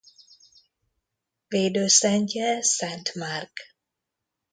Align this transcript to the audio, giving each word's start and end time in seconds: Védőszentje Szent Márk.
Védőszentje 1.47 2.61
Szent 2.61 3.13
Márk. 3.15 3.59